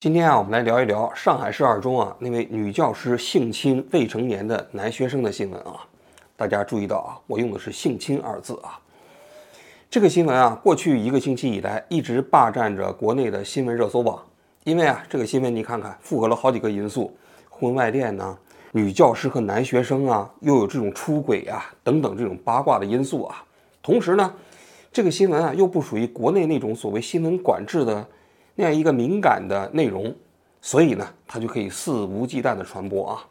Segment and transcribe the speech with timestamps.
[0.00, 5.84] 今天啊，我们来聊一聊上海市二中啊那位女教师性侵未成年的男学生的新闻啊。
[6.38, 8.80] 大家注意到啊，我用的是“性侵”二字啊。
[9.90, 14.18] 这个新闻啊，过去一个星期以来一直霸占着国内的新闻热搜榜。
[14.64, 17.14] 因为啊，这个新闻你看看，复合了好几个因素：
[17.50, 18.38] 婚外恋呢，
[18.72, 23.44] 女教师和男学生啊，又有这种出轨啊等等这种八卦的因素啊。
[23.82, 24.32] 同时呢，
[24.90, 28.06] 这个新闻啊又不属于国内那种所谓新闻管制的。
[28.54, 30.14] 那样一个敏感的内容，
[30.60, 33.24] 所以呢，它就可以肆无忌惮的传播啊。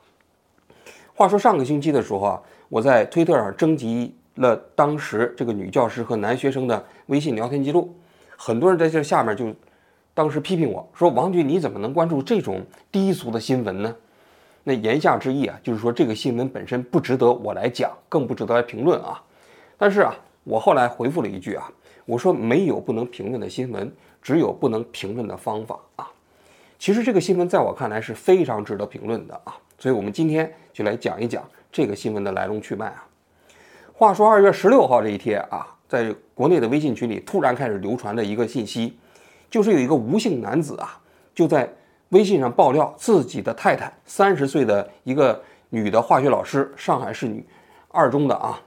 [1.14, 7.94] 话说上个星期的时候啊，我在推特上征集了当时这个女教师和男学生的微信聊天记录，
[8.38, 9.54] 很多人在这下面就
[10.14, 12.62] 当时批评我说：“王局你怎么能关注这种
[12.92, 13.96] 低俗的新闻呢？”
[14.64, 19.22] 那言下之意啊，就是说这个新闻本身不值得我来讲，更不值得来评论啊。
[19.78, 20.14] 但是啊，
[20.50, 21.72] 我后来回复了一句啊，
[22.06, 23.92] 我说没有不能评论的新闻。
[24.22, 26.06] 只有不能评论的方法啊！
[26.78, 31.42] 其实这个新闻在我看来是非常值得评论的啊，所以我们今天就来讲一讲
[31.72, 33.08] 这个新闻的来龙去脉啊。
[33.94, 38.98] 话说二月十六号这一天啊，在国内的微信群里突然开始流传着一个信息，
[39.50, 41.00] 就是有一个吴姓男子啊，
[41.34, 41.74] 就在
[42.10, 47.42] 微信上爆料自己的太太三十岁的一个女的化学老师，上海市女
[47.88, 48.62] 二中的啊，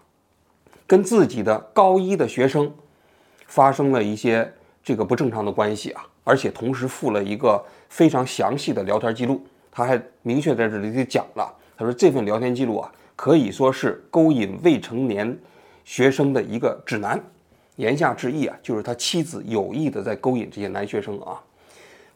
[0.87, 2.73] 跟自己的高一的学生
[3.47, 4.53] 发生了一些。
[4.85, 15.39] 这个不正常的关系啊，而且同时附了一个非常详细的聊天记录，他还明确在这里就讲了，他说这份聊天记录啊，可以说是勾引未成年
[15.85, 17.17] 学生的一个指南，
[17.77, 21.41] 言下之意啊，就是他妻子有意的在勾引这些男学生啊。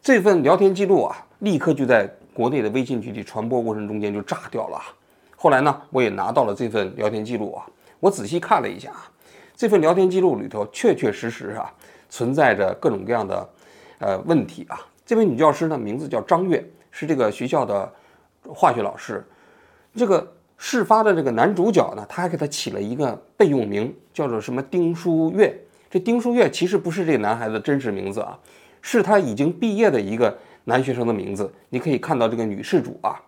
[0.01, 4.77] 这份聊天记录啊，立刻就在国内的微信群里传播过程中间就炸掉了。
[5.37, 7.63] 后来呢，我也拿到了这份聊天记录啊，
[7.99, 9.11] 我仔细看了一下啊，
[9.55, 11.73] 这份聊天记录里头确确实实啊。
[12.09, 13.49] 存在着各种各样的
[13.99, 14.79] 呃问题啊！
[15.05, 17.93] 这位女教师呢，名字叫张月，是这个学校的
[18.47, 19.21] 化学老师。
[19.93, 20.25] 这个
[20.57, 25.53] 事发的这个男主角呢，他还给他起了一个备用名，叫做什么丁书月。
[25.89, 28.39] 这丁书月其实不是这个男孩子真实名字啊，
[28.81, 31.53] 是他已经毕业的一个男学生的名字。
[31.67, 33.19] 你可以看到这个女事主啊，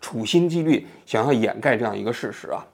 [0.00, 2.64] 处心积虑想要掩盖这样一个事实啊。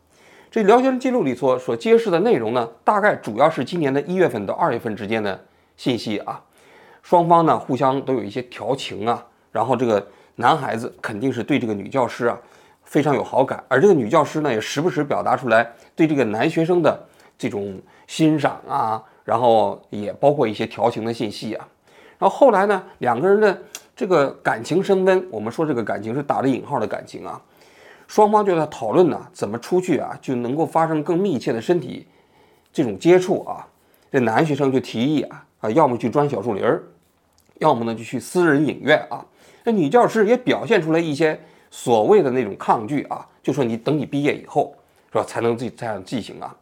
[0.51, 5.39] 这聊天记录里所所揭示的内容呢，大概主要是今年的一月份到二月份之间的
[5.77, 6.41] 信息啊。
[7.03, 10.05] 双方呢互相都有一些调情啊，然后这个
[10.37, 12.39] 男孩子肯定是对这个女教师啊
[12.85, 16.99] 非常有好感，而这个女教师呢也时不时表达出来对这个男学生的
[17.37, 21.69] 这种欣赏啊，然后也包括一些调情的信息啊。
[22.19, 23.62] 然后后来呢，两个人的
[23.95, 27.41] 这个感情升温，我们说这个感情是打了引号的感情啊。
[28.06, 32.06] 双方就在讨论呢，怎么出去啊就能够发生更密切的身体
[32.72, 33.67] 这种接触啊？
[34.12, 36.83] 这男学生就提议啊啊，要么去钻小树林儿，
[37.59, 39.27] 要么呢就去私人影院啊。
[39.65, 41.39] 那女教师也表现出来一些
[41.71, 44.75] 所谓的那种抗拒啊，就说你等你毕业以后
[45.11, 46.56] 是吧才能这这样进行啊。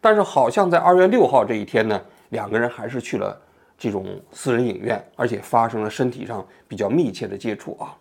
[0.00, 3.40] 但是好像在二月六号这一天呢，两个人还是去了
[3.78, 7.96] 这种私人影院，而且发生了身体上比较密切的接触啊。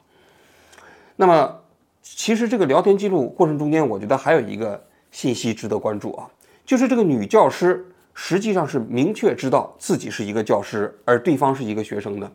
[1.15, 1.55] 那么。
[2.01, 6.29] 其实这个聊天记录过程中间，我觉得还有一个信息值得关注啊，
[6.65, 12.31] 就是这个女教师实际上是明确知道自己是一个教师，而对方是一个学生的，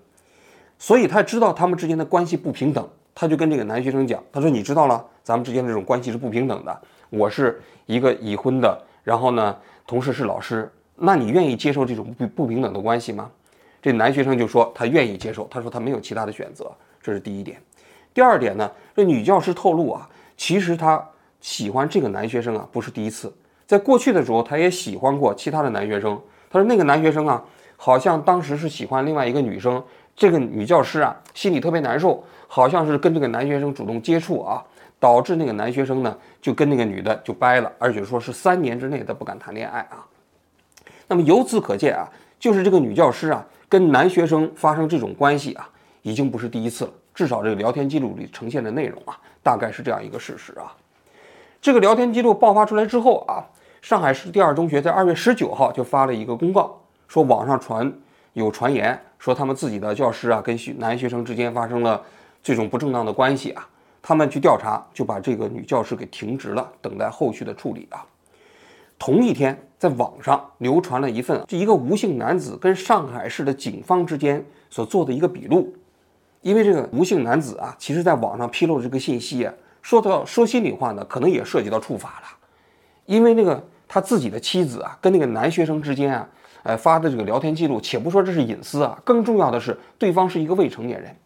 [0.79, 6.81] 所以她知道他们之间的关系不平等，她就跟这个男学生讲，她说你知道了，咱们之间这种关系是不平等的，
[7.11, 13.31] 我是一个已婚的，然后呢，同时是老师，那你愿意接受这种不不平等的关系吗？
[13.83, 16.73] 这男学生就说他愿意接受，他说他没有其他的选择，
[17.03, 17.61] 这是第一点。
[18.15, 21.05] 第二点呢，这女教师透露啊，其实她
[21.41, 23.31] 喜欢这个男学生啊，不是第一次，
[23.67, 26.19] 在过去的时候，她也喜欢过其他的男学生。
[26.49, 27.45] 她说那个男学生啊，
[27.77, 29.83] 好像当时是喜欢另外一个女生，
[30.15, 34.65] 这个女教师啊，心里特别难受，好像是跟这个男学生主动接触啊，
[35.01, 40.07] 导致那个男学生呢，就跟那个女的就掰了，而且说是三年之内都不敢谈恋爱啊。
[41.09, 42.09] 那么由此可见啊，
[42.39, 45.69] 就是这个女教师啊，跟男学生发生这种关系啊，
[46.03, 46.93] 已经不是第一次了。
[47.15, 50.75] 至少这个聊天记录里呈现的内容啊，大概是这样一个事实啊。
[51.63, 53.47] 这个聊天记录爆发出来之后啊，
[53.81, 57.91] 上海市第二中学在二月十九号就发了一个公告，说网上传
[58.33, 62.03] 有传言说他们自己的教师啊跟学男学生之间发生了
[62.43, 63.67] 这种不正当的关系啊，
[64.03, 68.05] 他们去调查就把这个女教师给停职了，等待后续的处理啊。
[68.99, 75.75] 同一天，在网上流传了一份这一个吴姓男子跟上海市的警方之间所做的一个笔录。
[76.45, 82.27] 因为这个吴姓男子啊，其实在网上披露这个信息啊，说到说心里话呢，可能也涉及到处罚了。
[83.07, 86.29] 因为那个他自己的妻子啊，跟那个男学生之间啊，
[86.63, 91.17] 呃发的这个聊天记录，且不说这是隐私啊，更重要的是对方是一个未成年人。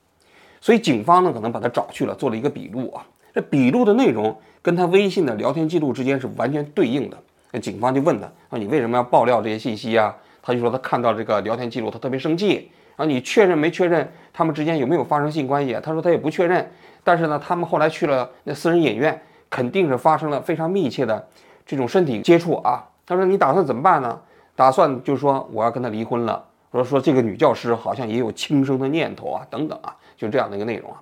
[0.60, 3.04] 所以警方呢可能把他找去了，做了一个笔录啊。
[3.34, 7.18] 这笔录的内容跟他微信的聊天记录之间是完全对应的。
[7.50, 12.70] 那警方就问他说：“你为什么要爆料这些信息啊？”他就说他看到这个聊天记录，他特别生气。
[12.98, 15.78] 然后你确认没确认他们之间有没有发生性关系？
[15.80, 16.68] 他说他也不确认。
[17.04, 21.28] 但是呢，他们后来去了那私人影院，肯定是发生了非常密切的
[21.64, 22.84] 这种身体接触啊。
[23.06, 24.20] 他说你打算怎么办呢？
[24.56, 26.44] 打算就是说我要跟他离婚了。
[26.72, 31.00] 说说这个女教师好像也有轻生的念头啊，等等啊，就这样的一个内容啊。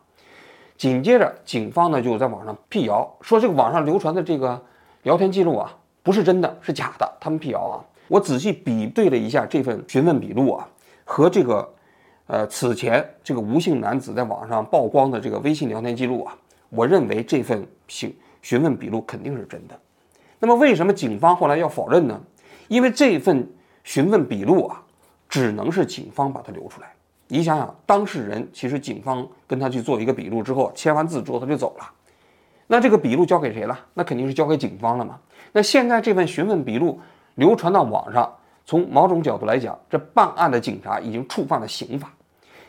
[0.77, 4.63] 紧接着，警方呢就在网上辟谣，说这个网上流传的这个
[5.03, 7.11] 聊天记录啊不是真的，是假的。
[7.19, 7.83] 他们辟谣啊。
[8.09, 10.69] 我仔细比对了一下这份询问笔录啊，
[11.05, 11.69] 和这个
[12.27, 16.37] 呃此前这个吴姓男子在网上曝光的这个微信聊天记录啊，
[16.71, 19.79] 我认为这份询询问笔录肯定是真的。
[20.39, 22.21] 那么为什么警方后来要否认呢？
[22.69, 23.49] 因为这份
[23.85, 24.83] 询问笔录啊。
[25.29, 26.87] 只能是警方把它留出来。
[27.27, 31.91] 你想想，当事人其实警方跟他去做一个笔录之后，签完字之后他就走了。
[32.69, 33.77] 那这个笔录交给谁了？
[33.93, 35.19] 那肯定是交给警方了嘛。
[35.51, 37.01] 那现在这份询问笔录
[37.35, 38.33] 流传到网上，
[38.65, 42.13] 从某种角度来讲，这办案的警察已经触犯了刑法。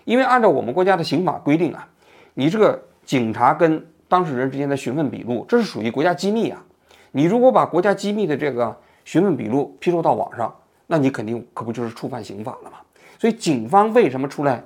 [0.07, 1.85] 因为按照我们国家的刑法规定啊，
[2.33, 6.63] 你这个警察跟当事人之间的询问笔录，这是属于国家机密啊。
[7.11, 8.73] 你如果把国家机密的这个
[9.03, 10.55] 询问笔录披露到网上，
[10.87, 12.77] 那你肯定可不就是触犯刑法了吗？
[13.19, 14.63] 所以警方为什么出来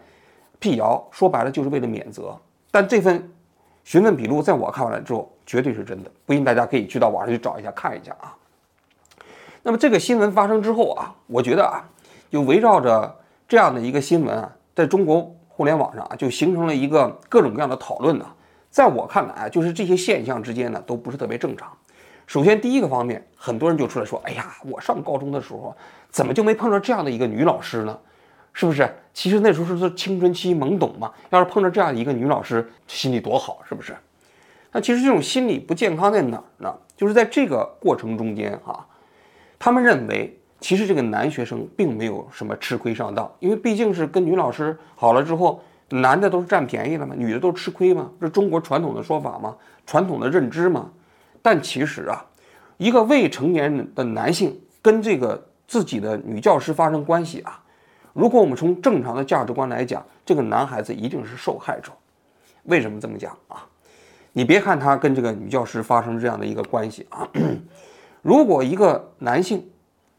[0.59, 1.03] 辟谣？
[1.09, 2.37] 说白了就是为了免责。
[2.69, 3.27] 但这份
[3.83, 6.11] 询问笔录在我看完了之后，绝对是真的。
[6.27, 8.37] 不信大家可以去到网上去找一下看一下啊。
[9.63, 11.83] 那么这个新闻发生之后啊，我觉得啊，
[12.29, 13.15] 就围绕着
[13.47, 18.25] 这样的一个新闻啊，在中国互联网上啊，就形成了一个各种各样的讨论呢。
[18.71, 21.71] 在我看来啊，就是这些现象之间呢，都不是特别正常。
[22.25, 25.75] 首先，第一个方面，很多人就出来说：“哎呀，我上高中的时候，
[26.09, 27.99] 怎么就没碰到这样的一个女老师呢？
[28.53, 28.89] 是不是？
[29.13, 33.95] 其实那时候是青春期懵懂嘛，要是碰到这样一个女老师，心里多好，是不是？
[34.71, 36.73] 那其实这种心理不健康在哪儿呢？
[36.97, 38.87] 就是在这个过程中间啊，
[39.59, 50.91] 他们认为，其实这个男学生并没有什么吃亏上当，因为毕竟是跟女老师好了之后，男的都是占便宜了嘛，女的都吃亏嘛，这中国传统的说法嘛，传统的认知嘛。
[51.41, 52.23] 但其实啊，
[52.77, 57.59] 一个未成年人的男性跟这个自己的女教师发生关系啊，
[58.13, 61.91] 如果我们从正常的价值观来讲，这个男孩子一定是受害者。
[62.65, 63.65] 为什么这么讲啊？
[64.33, 67.27] 你别看他跟这个女教师发生这样的一个关系啊，
[68.21, 69.67] 如果一个男性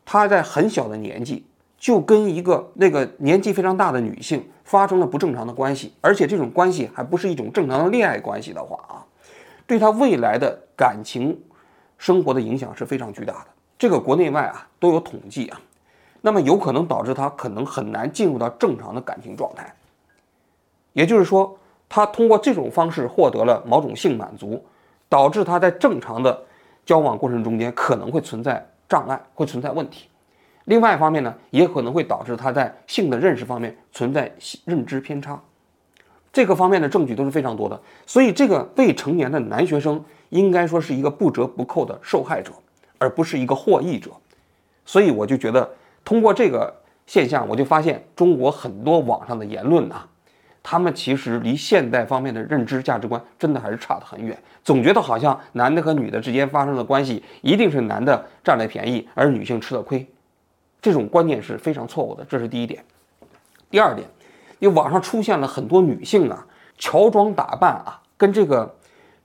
[0.04, 1.46] 他在很小的年纪
[1.78, 9.04] 就跟一个那个年纪非常大的女性发生了不正常的关系，而且这种关系还不是一种正常的恋爱关系的话啊。
[9.66, 11.40] 对他未来的感情
[11.96, 13.46] 生活的影响是非常巨大的，
[13.78, 15.60] 这个国内外啊都有统计啊，
[16.20, 19.72] 那么有可能导致他可能很难进入到正常的感情状态，
[20.92, 21.56] 也就是说，
[21.88, 24.62] 他通过这种方式获得了某种性满足，
[25.08, 26.42] 导致他在正常的
[26.84, 30.06] 交往过程中间可能会存在障碍，会存在问题。
[30.66, 34.30] 另外一方面呢，也可能会导致他在性的认识方面存在
[34.66, 35.40] 认知偏差。
[36.30, 42.52] 这个方面的证据都是非常多的，所以这个未成年的男学生应该说是一个不折不扣的受害者，
[42.98, 44.10] 而不是一个获益者。
[44.84, 45.70] 所以我就觉得，
[46.04, 46.74] 通过这个
[47.06, 50.04] 现象，我就发现中国很多网上的言论呐，
[50.62, 54.36] 他们其实离现代方面的认知价值观真的还是差得很远。
[54.62, 60.06] 总觉得好像男的和女的之间发生的关系，一定是男的占了便宜，而女性吃了亏。
[60.80, 62.84] 这种观念是非常错误的，这是第一点。
[63.70, 64.06] 第二点。
[64.58, 66.46] 因为网上出现了很多女性啊，
[66.78, 68.72] 乔装打扮啊，跟这个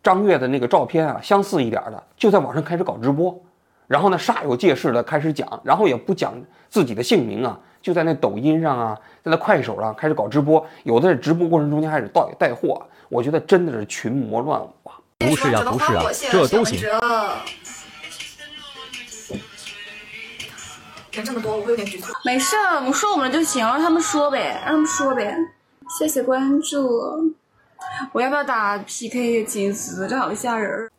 [0.01, 3.39] 张悦的那个照片啊相似一点的，就在网上开始搞直播，
[3.85, 6.33] 然后呢煞有介事的开始讲，然后也不讲
[6.69, 14.99] 自己的姓名啊，就在那抖音上啊，在那快手上开始搞直播，有的在直播过程中间开始带带货，我觉得真的是群魔乱舞啊！
[15.19, 16.81] 不是呀，不是啊，这都行。
[21.13, 22.11] 人这么多，我会有点局促。
[22.25, 25.33] 没事，我说我们就行，让他们说呗，让他们说呗。
[25.97, 27.33] 谢谢关注。
[28.11, 30.05] 我要不要打 PK 金丝？
[30.09, 30.89] 这好吓人。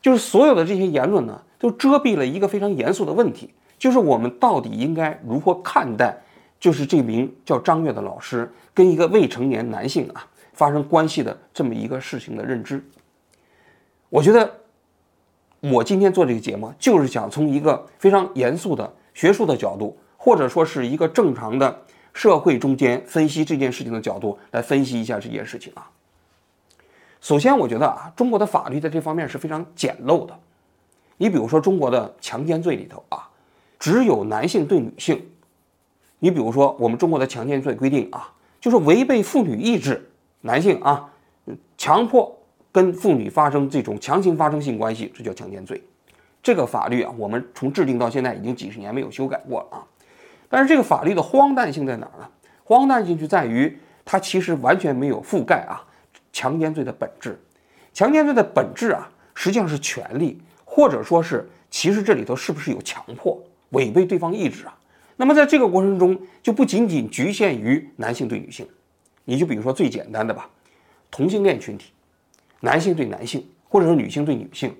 [0.00, 3.52] 就是所有的这些言论呢，都遮蔽了一个非常严肃的问题，
[3.82, 6.16] 就是我们到底应该如何看待，
[6.60, 12.80] 就是这名叫张悦的老师跟一个未成年男性啊发生关系的这么一个事情的认知。
[14.08, 14.48] 我觉得，
[15.58, 18.88] 我今天做这个节目，就是想从一个非常严肃的。
[19.14, 21.82] 学术的角度，或者说是一个正常的
[22.14, 25.90] 社会中间分析这件事情的角度来分析一下这件事情啊。
[27.20, 30.38] 首先，我觉得啊，中国的法律在这方面是非常简陋的。
[31.16, 33.28] 你比如说，中国的强奸罪里头啊，
[33.82, 35.20] 只有男性对女性。
[36.20, 40.08] 你比如说，我们中国的强奸罪规定啊，就是违背妇女意志
[40.42, 41.12] 男性啊，
[41.76, 42.32] 强迫
[42.70, 45.82] 跟妇女发生这种强行发生性关系，这叫强奸罪。
[46.40, 49.82] 这个法律啊，我们从制定到现在已经几十年没有修改过了啊。
[50.48, 52.28] 但是这个法律的荒诞性在哪儿呢？
[52.62, 55.82] 荒诞性就在于它其实完全没有覆盖啊
[56.32, 57.36] 强奸罪的本质。
[57.92, 63.36] 强奸罪的本质啊，实际上是权利，或者说是其实这里头是不是有强迫、
[63.72, 64.74] 违背对方意志啊？
[65.16, 68.66] 那么在这个过程中，就不仅仅局限于男性对女性。
[69.24, 70.48] 你就比如说最简单的吧，
[71.10, 71.92] 同性恋群体，
[72.60, 74.74] 男性对男性，或者说女性对女性，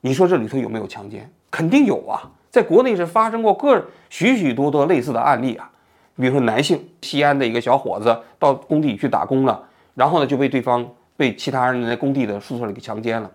[0.00, 1.30] 你说这里头有没有强奸？
[1.50, 5.70] 肯定有啊，在国内是发生过个许许多多类似的案例啊。
[6.16, 9.62] 比如说男性西安的一个小伙子到工地去打工了，
[9.94, 13.30] 然后呢就被对方被其他人在工地的宿舍里给强奸了，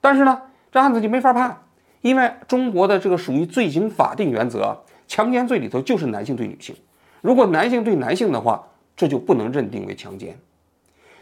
[0.00, 0.40] 但是呢
[0.70, 1.61] 这案子就没法判，
[2.02, 4.76] 因为中国的这个属于罪刑法定原则，
[5.08, 6.76] 强奸罪里头就是男性对女性，
[7.22, 8.68] 如果男性对男性的话。
[8.94, 10.36] 这就不能认定为强奸。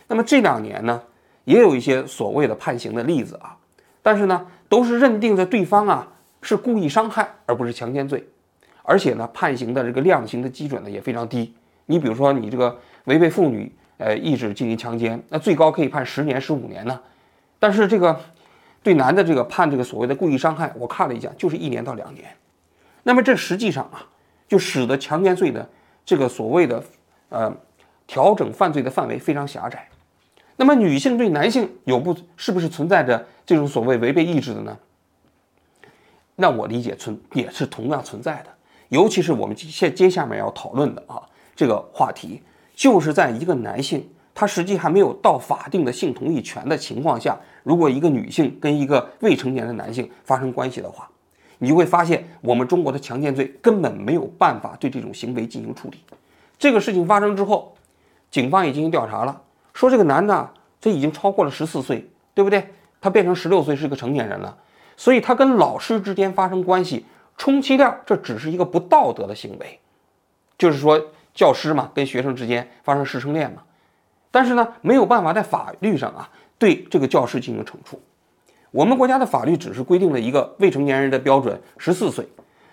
[0.08, 1.00] 那么这两年呢，
[1.44, 3.56] 也有一些所谓的判刑的例子啊，
[4.02, 6.08] 但是呢，都是认定的对方啊
[6.42, 8.26] 是故意伤害，而不是强奸罪，
[8.82, 11.54] 而且呢，判刑的这个量刑的基准呢也非常低。
[11.86, 17.00] 你比如说，你这个违背妇女呃意志进行强奸，那最高可以判十年、十五年呢。
[17.60, 18.20] 但是这个
[18.82, 22.36] 对男的这个判这个所谓的故意伤害，我看了一下，就是一年到两年。
[23.02, 24.06] 那么这实际上啊，
[24.48, 25.68] 就使得强奸罪的
[26.04, 26.84] 这个所谓的
[27.28, 27.54] 呃。
[28.06, 29.88] 调整犯罪的范围非常狭窄，
[30.56, 34.76] 那么女性对男性有不是不是存在着这种所谓违背意志的呢？
[36.34, 38.50] 那我理解存也是同样存在的，
[38.88, 41.22] 尤其是我们接接下面要讨论的啊
[41.54, 42.42] 这个话题，
[42.74, 44.10] 就是在一个男性
[44.40, 51.06] 他实际还没有到法定的性同意权的情况下，如果一个女性跟一个未成年的男性发生关系的话，
[51.58, 55.98] 你就会发现我们中国的强奸罪根本没有办法对这种行为进行处理。
[56.58, 57.74] 这个事情发生之后。
[58.30, 59.42] 警方也进行调查了，
[59.74, 62.64] 说这个男的这已经超过了十四岁，对不对？
[63.00, 64.56] 他变成十六岁是个成年人了，
[64.96, 67.04] 所以他跟老师之间发生关系，
[67.36, 69.80] 充其量这只是一个不道德的行为，
[70.56, 73.64] 就是说教师嘛跟学生之间发生师生恋嘛，
[74.30, 78.00] 但是呢没有办法在法律上啊对这个教师进行惩处。
[78.70, 82.26] 我们国家的法律只是规定了一个未成年人的标准十四岁，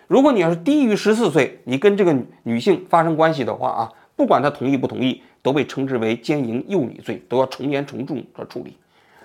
[0.08, 5.22] 如果你要是低于十四岁，你跟这个女性发生关系的话啊，不管他同意不同意。
[5.44, 8.76] 都被称之为奸淫幼女罪，都要从严从重的处理。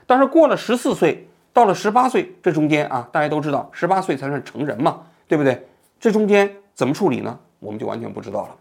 [0.06, 5.66] 但是过了十四岁，到了十八岁，这中间啊，大家都知道，十八岁才算成人嘛，对不对？
[5.98, 7.36] 这中间怎么处理呢？
[7.58, 8.54] 我们就完全不知道了。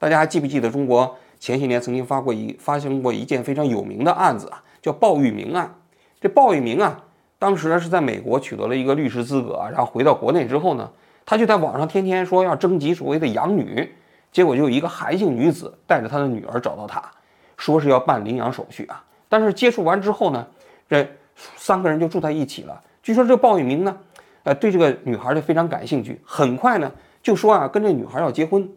[0.00, 5.74] 大家还记不记得中国前些年曾经发过一发生过一件非常有名的案子啊，叫鲍玉明案。
[6.20, 7.04] 这鲍玉明啊，
[7.38, 10.90] 当时是在美国取得了一个律师资格，然后回到国内之后呢，
[11.24, 13.92] 他就在网上天天说要征集所谓的养女。
[14.32, 17.02] 结果就有一个韩姓女子带着她的女儿找到他，
[17.56, 19.02] 说是要办领养手续啊。
[19.30, 20.46] 但是接触完之后呢，
[20.90, 21.08] 这
[21.56, 22.82] 三个人就住在一起了。
[23.02, 23.96] 据说这鲍玉明呢，
[24.42, 28.68] 呃，对这个女孩就非常感兴趣，很快呢就说啊，跟这女孩要结婚，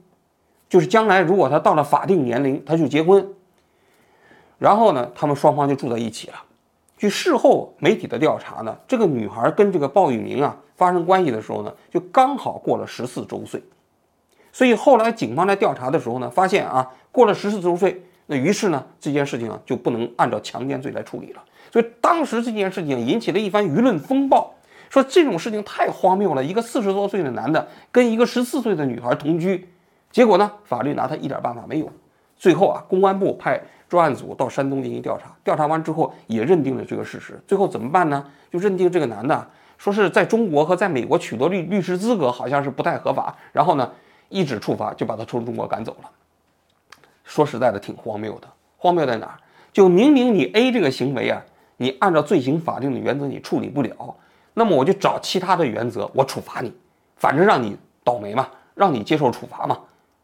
[0.69, 3.27] 就是将来如果他到了法定年龄，他就结婚。
[4.57, 6.35] 然后呢，他们双方就住在一起了。
[6.97, 13.63] 据事后媒体的调查呢，这个女孩跟这个鲍玉明啊发生关系的时候呢，就刚好过了十四周岁。
[14.51, 21.43] 所以后来警方在调查的时候呢，发现啊，过了十四周岁，那于是呢，这件事情啊就不能按照强奸罪来处理了。
[21.71, 24.53] 所以当时这件事情引起了一番舆论风暴，
[24.89, 29.69] 说这种事情太荒谬了，一个四十多岁的男的跟一个十四岁的女孩同居，
[30.11, 31.91] 结果呢，法律拿他一点办法没有。
[32.35, 37.39] 最后啊，公安部派专案组到山东进行调查，调查完之后也认定了这个事实。
[37.47, 38.25] 最后怎么办呢？
[38.51, 39.47] 就认定这个男的
[39.77, 43.91] 说是在中国和在美国取得律律师资格好像是不太合法，然后呢。
[44.31, 46.09] 一纸处罚就把他从中国赶走了，
[47.23, 48.47] 说实在的挺荒谬的。
[48.77, 49.39] 荒谬在哪儿？
[49.73, 51.41] 就明明你 A 这个行为啊，
[51.77, 54.15] 你按照罪行法定的原则你处理不了，
[54.53, 56.71] 那么我就找其他的原则我处罚你，
[57.15, 59.75] 反正让你倒霉嘛，让你接受处罚嘛。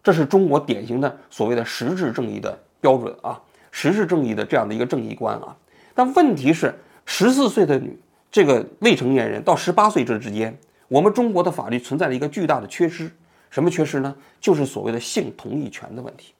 [0.06, 5.58] 这是中国典型的所谓的实质正义的标准啊，实质正义的这样的一个正义观啊。
[5.96, 6.72] 但问题是，
[7.08, 8.00] 十四岁的女
[8.32, 10.56] 这个未成年人到十八岁这之间，
[10.90, 13.12] 我们中国的法律存在着一个巨大的缺失。
[13.50, 14.16] 什么缺失呢？
[14.40, 16.36] 就是所谓的性同意权的问题。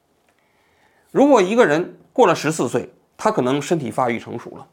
[1.10, 4.64] 如果一个人过了十四岁，他可能身体发育成熟了，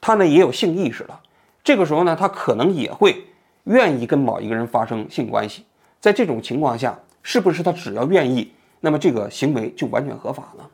[0.00, 1.20] 他呢也有性意识了，
[1.62, 3.26] 这个时候呢，他可能也会
[3.62, 5.64] 愿意跟某一个人发生性关系。
[6.00, 10.64] 在这种情况下，是不是他只要愿意，那么这个行为就完全合法呢？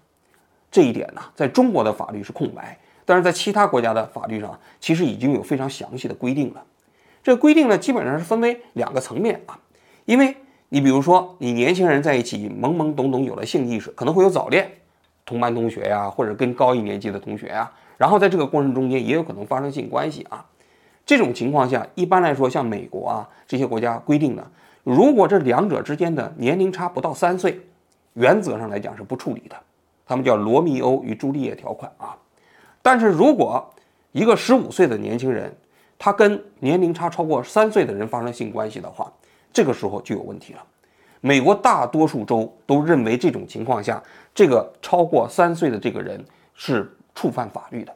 [0.71, 6.62] 这一点呢，在中国的法律是空白，但是在其他国家的法律上，其实已经有非常详细的规定了。
[7.23, 9.59] 这规定呢，基本上是分为两个层面啊，
[10.04, 10.37] 因为。
[10.73, 14.71] 你比如说，你年轻人在一起懵懵懂懂有了性意识，可能会有早恋，
[15.25, 20.47] 同班同学呀，或者跟高一年级的同学呀，然后在这个过程中间也有可能发生性关系啊。
[21.04, 24.49] 这种情况下，一般来说，像美国啊这些国家规定的，
[24.82, 27.60] 如果这两者之间的年龄差不到三岁，
[28.14, 29.56] 原则上来讲是不处理的，
[30.06, 32.16] 他们叫罗密欧与朱丽叶条款啊。
[32.82, 33.68] 但是如果
[34.12, 35.54] 一个十五岁的年轻人，
[35.99, 39.12] 他跟年龄差超过三岁的人发生性关系的话，
[39.52, 40.62] 这个时候就有问题了。
[41.20, 44.02] 美国大多数州都认为这种情况下，
[44.34, 47.94] 这个超过三岁的这个人是触犯法律的。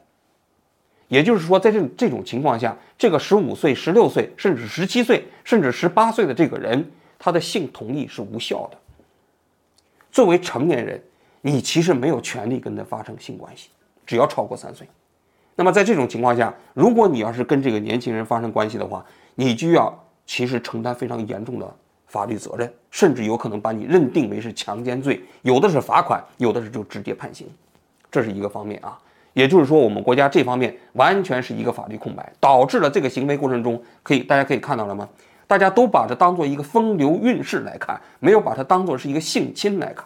[1.07, 8.77] 也就是说，在这这种情况下，这个十五岁、十六岁，甚至十七岁，甚至十八岁的这个人，他的性同意是无效的。
[10.11, 11.01] 作为成年人，
[11.41, 13.69] 你其实没有权利跟他发生性关系，
[14.05, 14.87] 只要超过三岁。
[15.55, 19.93] 那么在这种情况下，如果你要是跟这个年轻人发生关系的话，你就要
[20.25, 21.75] 其实承担非常严重的
[22.07, 27.47] 法律责任，甚至有可能把你认定为是强奸罪，有的是罚款，有的是就直接判刑。
[28.09, 28.99] 这是一个方面啊。
[29.35, 35.07] 也就是说，我们国家这方面完全是一个法律空白，导致了这个行为过程中，可以大家可以看到了吗？
[35.45, 40.05] 大家都把它当做一个风流韵事来看，没有把它当做是一个性侵来看，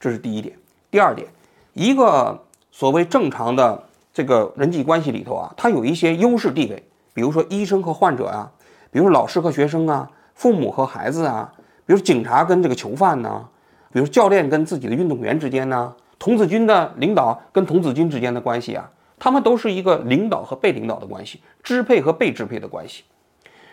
[0.00, 0.56] 这是第一点。
[0.90, 1.28] 第二点，
[1.72, 2.36] 一个
[2.72, 3.80] 所谓正常的
[4.12, 6.82] 这个人际关系里头啊，它有一些优势地位，
[7.14, 8.50] 比如说医生和患者啊，
[8.90, 11.52] 比如老师和学生啊，父母和孩子啊，
[11.86, 13.48] 比如警察跟这个囚犯呢，
[13.92, 15.94] 比如教练跟自己的运动员之间呢。
[16.22, 18.88] 童子军的领导跟童子军之间的关系啊，
[19.18, 23.02] 他们都是一个领导和被领导的关系，支配和被支配的关系。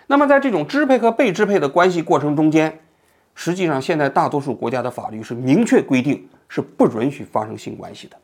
[0.07, 2.79] 那么在这种支配和被支配的关系过程中间，
[3.35, 8.17] 实际上现在大多数国家的法律是明确规定是不允许发生性关系的。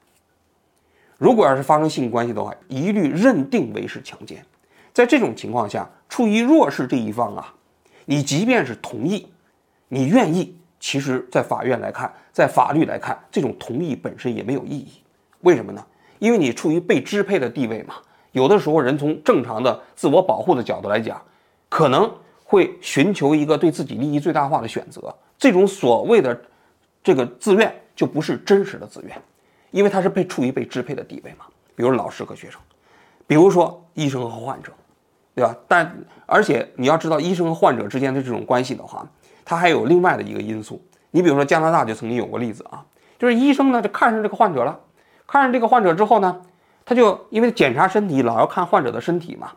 [1.20, 4.44] 如果要是发生性关系的话，一律认定为是强奸。
[4.92, 7.54] 在这种情况下，处于弱势这一方啊，
[8.06, 9.28] 你即便是同意，
[9.88, 10.58] 你愿意。
[10.86, 15.02] 其实，在法院来看，在法律来看，这种同意本身也没有意义。
[15.42, 15.84] 为什么呢？
[16.20, 17.96] 因为你处于被支配的地位嘛。
[18.34, 21.20] 有的时候，人从正常的自我保护的角度来讲，
[21.70, 22.08] 可能
[22.44, 25.12] 会寻求一个对自己利益最大化的选择。
[25.40, 26.40] 这种所谓的
[27.04, 29.20] 这个自愿，就不是真实的自愿，
[29.72, 31.48] 因为他是被处于被支配的地位嘛。
[31.76, 32.62] 比如老师和学生，
[33.26, 34.72] 比如说医生和患者，
[35.34, 35.58] 对吧？
[35.68, 39.04] 但而且你要知道，医生和患者之间的这种关系的话。
[39.46, 42.84] 他还有另外的一个因素，你比如说加拿大就曾经有过例子啊，
[43.18, 44.80] 就是医生呢就看上这个患者了，
[45.28, 46.42] 看上这个患者之后呢，
[46.84, 49.52] 他就因为检查身体老要看患者的身体嘛，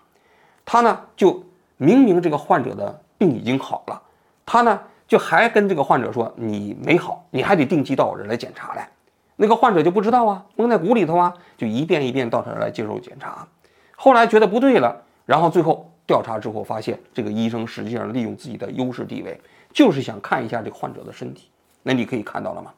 [0.65, 1.43] 他呢就
[1.79, 4.03] 明明这个患者的病已经好了，
[4.45, 8.89] 他呢就还跟这个患者说你没好，你还得定期到我这来检查来，
[9.37, 13.49] 那个患者就不知道啊，蒙在鼓里头啊，就一遍一遍到他这来接受检查，
[13.97, 19.41] 后来觉得不对了，然后最后调查之后发现这个医生实际上利用自己的优势地位。
[19.79, 21.49] 就是想看一下这个患者的身体，
[21.85, 22.73] 那你可以看到了吗？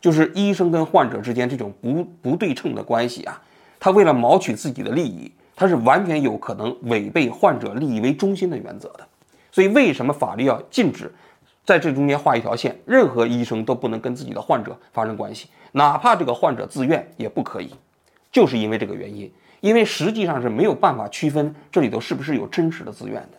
[0.00, 3.42] 就是医生跟患者之间这种不不对称的关系啊，
[3.78, 9.06] 他为了谋取自己的利益，他是完全有可能违背患者利益为中心的原则的。
[9.52, 11.12] 所以为什么法律要禁止
[11.62, 12.74] 在这中间画一条线？
[12.86, 17.70] 任何医生都不能跟自己的患者发生关系，哪怕这个患者自愿也不可以，
[18.32, 23.38] 就是因为这个原因，因为实际上是没有办法区分这里头是不是有真实的自愿的。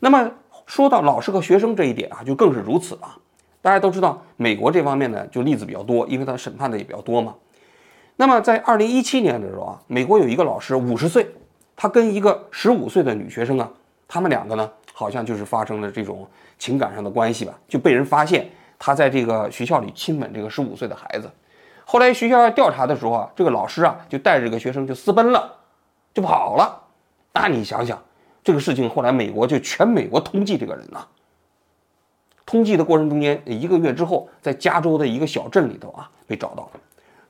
[0.00, 0.28] 那么。
[0.68, 3.16] 说到老师和学生这一点啊，就更是如此了。
[3.62, 7.34] 大家都知道，美国这方面呢，就例子比较多，因为他审判的也比较多嘛。
[8.16, 11.26] 那么在二零一七年的时候啊，美国有一个老师五十岁，
[11.74, 13.68] 他跟一个十五岁的女学生啊，
[14.06, 16.28] 他们两个呢，好像就是发生了这种
[16.58, 21.30] 情感上的关系吧，就被人发现他在这个学校里亲吻这个十五岁的孩子。
[21.86, 25.50] 后来学校要调查的时候啊，这个老师啊，就带着这个学生就私奔了，
[26.12, 26.82] 就跑了。
[27.32, 27.98] 那你想想。
[28.48, 31.06] 这个事情后来美国就全美国通缉这个人呐。
[32.46, 36.80] 通缉的过程中间，一个月之后，在加州的一个小镇里头啊，被找到了。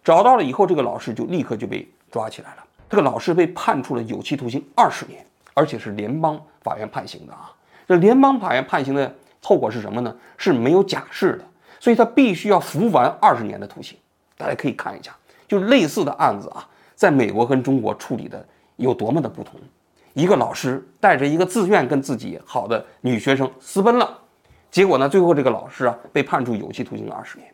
[0.05, 2.65] 找到了以后，这个老师就立刻就被抓起来了。
[2.89, 7.53] 这个老师被判处了有期徒刑二十年，而且是联邦法院判刑的啊。
[7.89, 10.17] 这联邦法院判刑的后果是什么呢？
[10.37, 11.45] 是没有假释的，
[11.81, 13.99] 所以他必须要服完二十年的徒刑。
[14.37, 15.13] 大家可以看一下，
[15.49, 19.59] 就类似的案子啊，在美国跟中国处理的有多么的不同。
[20.19, 24.19] 一个老师带着一个自愿跟自己好的女学生私奔了，
[24.69, 27.49] 结果呢，最后这个老师啊被判处有期徒刑二十年。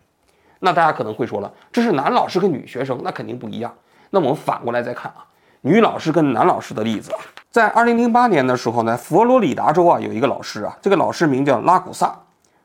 [0.61, 3.71] 那大家可能会说了，这是男老师跟女学生，那肯定不一样。
[4.09, 5.27] 那我们反过来再看啊，
[5.61, 7.19] 女老师跟男老师的例子啊，
[7.51, 12.19] 在二零零八年的时候呢，佛罗里达州啊有一个老师啊，这个老师名叫拉古萨，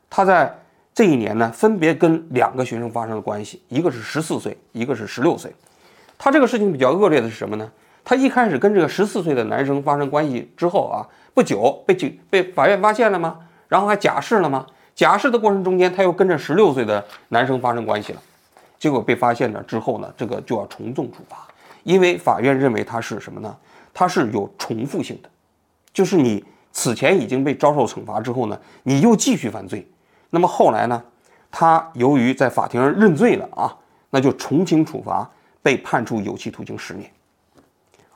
[0.08, 0.50] 他在
[0.94, 5.54] 这一年呢分别跟两个学生发生了关系，一个是十四岁，一个是十六岁。
[6.16, 7.70] 他这个事情比较恶劣的是什么呢？
[8.10, 13.38] 他一开始跟这个十四岁的男生发生关系之后啊，不久被警被法院发现了吗？
[13.68, 14.66] 然后还假释了吗？
[14.96, 18.20] 假释的过程中间，他又跟着十六岁的男生发生关系了。
[18.80, 21.46] 结果被发现了之后呢，这个就要从重处罚，
[21.84, 23.56] 因为法院认为他是什么呢？
[23.94, 25.30] 他是有重复性的，
[25.94, 29.88] 就是你此前已经被遭受惩罚之后呢，你又继续犯罪，
[30.30, 31.00] 那么后来呢，
[31.48, 33.72] 他由于在法庭上认罪了啊，
[34.10, 35.30] 那就从轻处罚，
[35.62, 37.08] 被判处有期徒刑十年，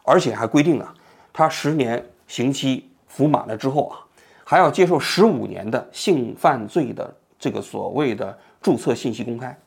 [0.04, 0.94] 而且还规定了，
[1.32, 3.98] 他十年刑期服满了之后啊，
[4.44, 9.58] 还要接受十五年的性犯罪的这个所谓的注册信息公开，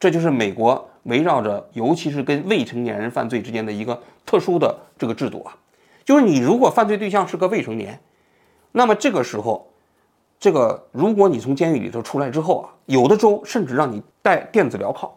[0.00, 5.54] 这就是美国围绕着尤其是跟未成年人犯罪之间的一个特殊的这个制度啊。
[6.04, 8.00] 就是你如果犯罪对象是个未成年，
[8.72, 9.68] 那么这个时候，
[10.40, 15.12] 这个如果你从监狱里头出来之后啊，有的州甚至让你带电子镣铐，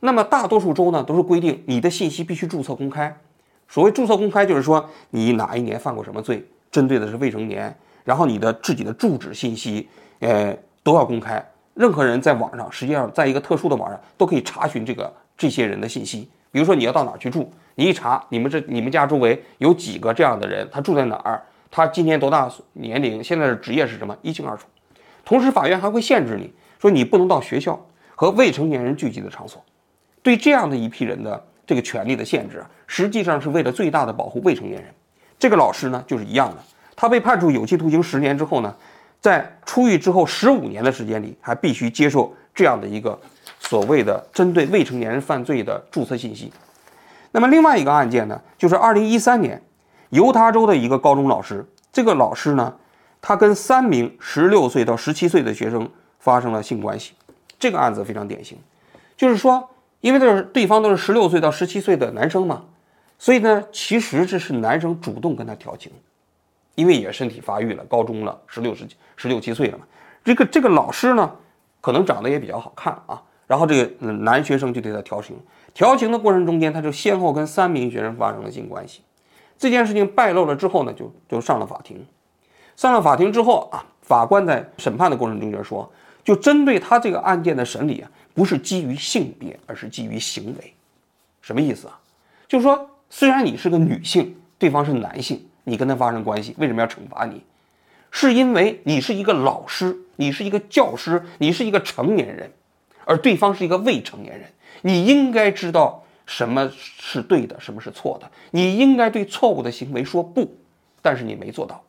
[0.00, 3.16] 那么大多数州呢都是规定你的信息必须注册公开。
[3.72, 11.42] 所谓注册公开，就是说你哪一年犯过什么罪，针对的是未成年，然后你的自己的住址信息，呃，都要公开。
[11.72, 16.28] 任何人在网上，实际上在一个特殊的网上都可以查询这个这些人的信息。
[16.50, 17.50] 比如说你要到哪儿去住。
[17.76, 20.68] 你一查，你们这你们家周围有几个这样的人？
[20.70, 21.42] 他住在哪儿？
[21.70, 23.24] 他今年多大年龄？
[23.24, 24.14] 现在的职业是什么？
[24.20, 24.66] 一清二楚。
[25.24, 27.82] 同时，法院还会限制你说你不能到学校
[28.14, 29.64] 和未成年人聚集的场所。
[30.22, 34.92] 对这样的一批人的这个权利的限制啊，实际上是为了最大的保护未成年人。
[35.38, 36.56] 这个老师呢，就是一样的。
[36.94, 38.74] 他被判处有期徒刑十年之后呢，
[39.20, 43.18] 在出狱之后十五年的时间里，还必须接受这样的一个
[43.58, 46.52] 所谓的针对未成年人犯罪的注册信息。
[47.32, 49.60] 那么另外一个案件呢，就是二零一三年，
[50.10, 52.74] 犹他州的一个高中老师，这个老师呢，
[53.20, 57.14] 他跟三名十六岁到十七岁的学生发生了性关系。
[57.58, 58.58] 这个案子非常典型，
[59.16, 59.70] 就是说，
[60.02, 62.64] 因为都是对方都是十六岁到十七岁的男生嘛，
[63.18, 65.92] 所以呢，其实这是男生主动跟他调情，
[66.74, 68.84] 因为也身体发育了，高中了，十六十
[69.16, 69.84] 十六七岁了嘛。
[70.24, 71.32] 这个这个老师呢，
[71.80, 75.36] 可能长得也比较好看啊，然后这个男学生就对他调情。
[75.72, 79.02] 调情的过程中间，他就先后跟三名学生发生了性关系。
[79.56, 82.04] 这件事情败露了之后呢，就就上了法庭。
[82.74, 85.88] 上了法庭之后啊，法官在审判的过程中间说，
[86.24, 90.74] 就针对他这个案件的审理啊，不是基于性别，而是基于行为。
[91.40, 91.98] 什么意思啊？
[92.48, 97.42] 就是说，虽然你是个女性，对方是男性，你跟他发生关系，为什么要惩罚你？
[98.10, 102.52] 是因为你是一个老师，你是一个教师，你是一个成年人，
[103.04, 104.48] 而对方是一个未成年人。
[104.82, 108.30] 你应该知道什么是对的，什么是错的。
[108.50, 110.54] 你应该对错误的行为说不，
[111.00, 111.82] 但是你没做到。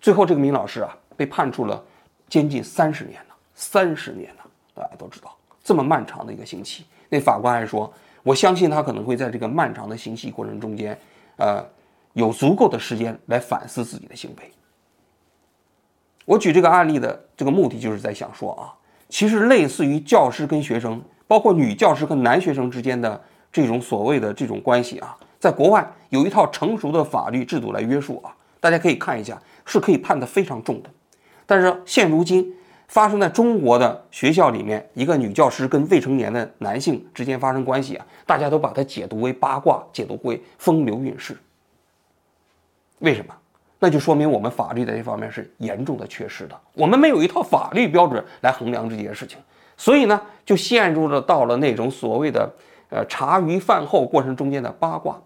[0.00, 1.84] 最后，这个名老师啊，被判处了
[2.28, 4.42] 监禁三十年呢，三十年呢，
[4.76, 5.34] 大家都知道
[5.64, 6.84] 这么漫长的一个刑期。
[7.08, 10.96] 那法官还说，我相信他可能会在这个漫长的刑期过程中间，
[11.36, 11.64] 呃，
[12.12, 14.50] 有足够的时间来反思自己的行为。
[16.24, 18.74] 我举这个案例的这个目的，就是在想说啊，
[19.08, 21.02] 其实类似于教师跟学生。
[21.28, 30.90] 包括女教师和男学生之间的这种所谓的这种关系啊，在国外有一套成熟的法律制度来约束啊，大家可以看一下，是可以判得非常重的。
[31.44, 32.54] 但是现如今
[32.88, 41.36] 发生在中国的学校里面，一个女教师跟未成年的男性之间发生关系啊，大家都把它解读为八卦，解读为风流韵事。
[43.00, 43.34] 为什么？
[43.78, 49.38] 那就说明我们法律在这方面是严重的缺失的，我们没有一套法律标准来衡量这件事情。
[49.76, 52.50] 所以呢，就陷入了到了那种所谓的
[52.88, 55.20] 呃茶余饭后过程中间的八卦。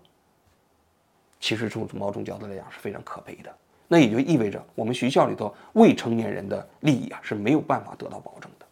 [1.39, 3.55] 其实从某种角度来讲是非常可悲的。
[3.93, 8.67] 那也就意味着我们学校里头未成年人的利益啊是没有办法得到保证的。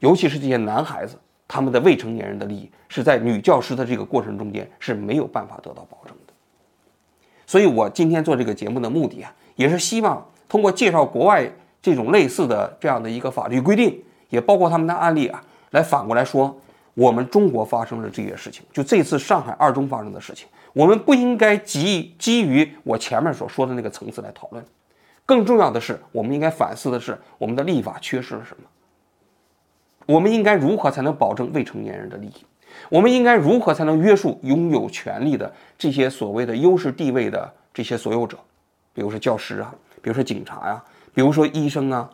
[0.00, 6.32] 尤其是这些男孩子，他们的未成年人的利益是在女教师的这个过程中间是没有办法得到保证的。
[7.46, 11.50] 所以我今天做这个节目的目的啊，也是希望通过介绍国外。
[11.80, 16.54] 这种类似的这样的一个法律规定，也包括他们的案例啊，来反过来说，
[16.94, 20.48] 我们中国发生的这些事情，就这次上海二中发生的事情，
[20.78, 24.64] 我们不应该基基于我前面所说的那个层次来讨论，
[25.26, 28.68] 更重要的是，我们应该反思的是我们的立法缺失了什么，
[30.06, 32.44] 我们应该如何才能保证未成年人的利益，
[32.90, 38.38] 我们应该如何才能约束拥有权利的这些所谓的优势地位的这些所有者，
[38.94, 40.80] 比如说教师啊，比如说警察呀。
[41.12, 42.08] 比如说医生啊，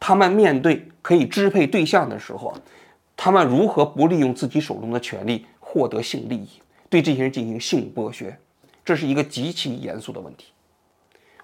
[0.00, 2.54] 他们面对可以支配对象的时候，
[3.14, 6.48] 他们如何不利用自己手中的权利获得性利益，
[6.88, 8.36] 对这些人进行性剥削，
[8.84, 10.46] 这是一个极其严肃的问题。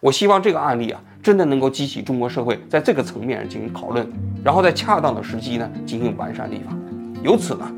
[0.01, 4.07] 我希望这个案例啊，真的能够激起中国社会在这个层面上进行讨论，
[4.45, 6.77] 然后在恰当的时机呢进行完善立法。
[7.23, 7.73] 由此呢，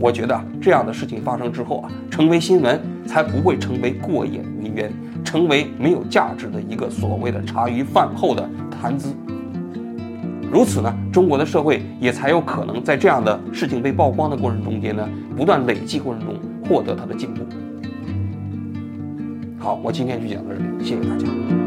[0.00, 4.92] 我觉得这样的事情发生之后啊，成为新闻才不会成为过眼云烟，
[5.24, 8.48] 成为没有价值的一个所谓的茶余饭后的。
[8.80, 9.12] 谈资。
[10.52, 16.36] 如此呢，中国的社会也才有可能在这样的事情被曝光的过程中间呢，不断累积过程中
[16.68, 17.40] 获得他的进步。
[19.58, 21.57] 好，我今天就讲到这里，谢谢大家。